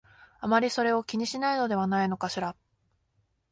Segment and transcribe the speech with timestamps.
[0.39, 2.55] あまりそれを気にしないのではないかしら